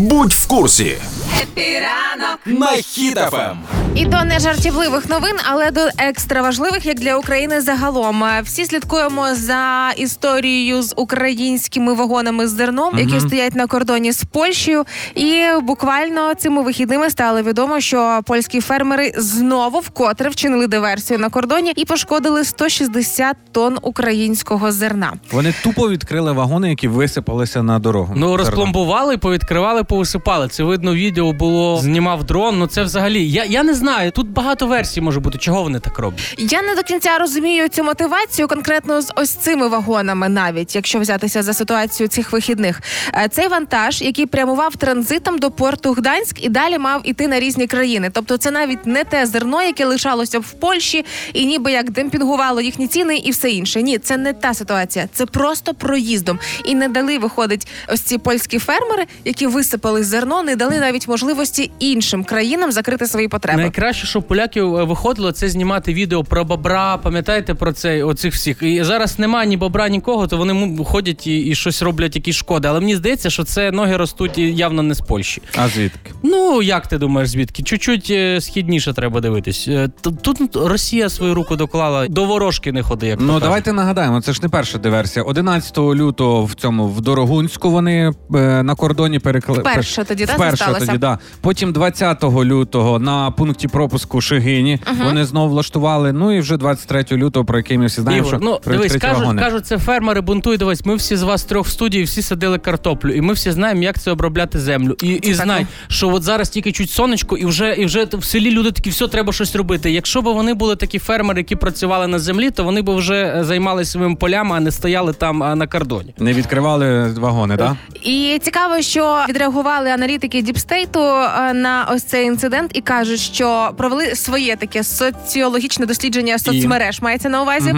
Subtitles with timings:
[0.00, 0.96] Будь в курсі.
[1.42, 3.56] Хеппі ранок На Хіт-ФМ.
[4.00, 8.24] І до нежартівливих новин, але до екстра важливих, як для України загалом.
[8.24, 14.24] Е, Всі слідкуємо за історією з українськими вагонами з зерном, які стоять на кордоні з
[14.24, 14.84] Польщею.
[15.14, 21.72] І буквально цими вихідними стало відомо, що польські фермери знову вкотре вчинили диверсію на кордоні
[21.76, 25.12] і пошкодили 160 тонн українського зерна.
[25.32, 28.14] Вони тупо відкрили вагони, які висипалися на дорогу.
[28.16, 30.48] Ну розпломбували, повідкривали, повисипали.
[30.48, 32.58] Це видно, відео було знімав дрон.
[32.58, 33.28] Ну це взагалі.
[33.30, 33.89] Я, я не знаю.
[34.14, 35.38] Тут багато версій може бути.
[35.38, 36.34] Чого вони так роблять?
[36.38, 41.42] Я не до кінця розумію цю мотивацію конкретно з ось цими вагонами, навіть якщо взятися
[41.42, 42.80] за ситуацію цих вихідних.
[43.14, 47.66] Е, Цей вантаж, який прямував транзитом до порту Гданськ і далі мав іти на різні
[47.66, 48.10] країни.
[48.12, 52.86] Тобто, це навіть не те зерно, яке лишалося в Польщі, і ніби як демпінгувало їхні
[52.88, 53.82] ціни і все інше.
[53.82, 55.08] Ні, це не та ситуація.
[55.12, 56.38] Це просто проїздом.
[56.64, 61.70] І не дали виходить ось ці польські фермери, які висипали зерно, не дали навіть можливості
[61.78, 63.69] іншим країнам закрити свої потреби.
[63.70, 66.96] Найкраще, що поляків е, виходило, це знімати відео про бобра.
[66.96, 68.04] Пам'ятаєте про це?
[68.04, 68.62] Оцих всіх.
[68.62, 72.68] І зараз немає ні бобра, нікого, то вони ходять і, і щось роблять, якісь шкоди.
[72.68, 75.42] Але мені здається, що це ноги ростуть явно не з Польщі.
[75.56, 76.12] А звідки?
[76.22, 77.62] Ну як ти думаєш, звідки?
[77.62, 79.68] Чуть-чуть е, східніше треба дивитись.
[79.68, 79.88] Е,
[80.22, 83.06] Тут Росія свою руку доклала до ворожки не ходи.
[83.06, 83.42] Як то Ну кажуть.
[83.42, 85.24] давайте нагадаємо, це ж не перша диверсія.
[85.24, 89.58] 11 лютого в цьому в Дорогунську вони е, на кордоні перекли...
[89.58, 90.86] Вперше тоді, Вперше сталося?
[90.86, 91.18] тоді, да.
[91.40, 96.12] Потім 20 лютого на пункті пропуску Шигині вони знову влаштували.
[96.12, 99.38] Ну і вже 23 лютого, про який ми всі знаємо, Ігор, що ну дивись, кажуть,
[99.38, 100.58] кажуть, це фермери бунтують.
[100.58, 103.82] Дивись, ми всі з вас трьох в студії, всі садили картоплю, і ми всі знаємо,
[103.82, 104.96] як це обробляти землю.
[105.02, 108.50] І, і знай, що от зараз тільки чуть сонечко, і вже і вже в селі
[108.50, 109.90] люди такі, все треба щось робити.
[109.90, 113.44] Якщо б вони були такі фермери, які працювали на землі, то вони б вже е,
[113.44, 116.14] займалися своїми полями, а не стояли там на кордоні.
[116.18, 117.72] Не відкривали вагони, так?
[118.02, 124.14] І цікаво, що відреагували аналітики Діпстейту е, на ось цей інцидент і кажуть, що провели
[124.14, 127.74] своє таке соціологічне дослідження соцмереж, мається на увазі.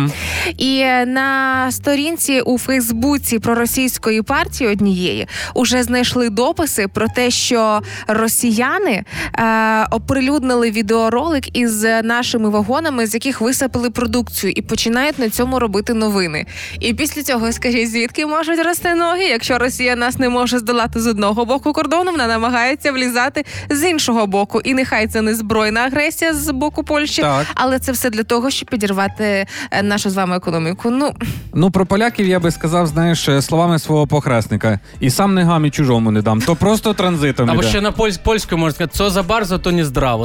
[0.58, 7.80] І е, на сторінці у Фейсбуці проросійської партії однієї уже знайшли дописи про те, що
[8.06, 9.04] росіяни
[9.38, 15.94] е, оприлюднили відеоролик із нашими вагонами, з яких висипали продукцію, і починають на цьому робити
[15.94, 16.46] новини.
[16.80, 19.24] І після цього скажіть, звідки можуть рости ноги?
[19.24, 24.26] Якщо Росія нас не може здолати з одного боку кордону, вона намагається влізати з іншого
[24.26, 24.60] боку.
[24.64, 27.46] І нехай це не збройна агресія з боку Польщі, Так.
[27.54, 30.90] але це все для того, щоб підірвати е, нашу з вами економіку.
[30.90, 31.12] Ну
[31.54, 34.80] Ну про поляків я би сказав, знаєш, е, словами свого похресника.
[35.00, 36.40] І сам не гам, і чужому не дам.
[36.40, 37.68] То просто транзитом Або іде.
[37.70, 40.20] ще на польсь, польську можна сказати, це за барзо, то не здраво.